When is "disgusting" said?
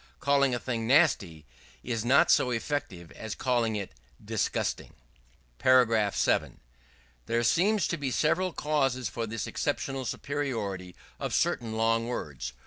4.25-4.93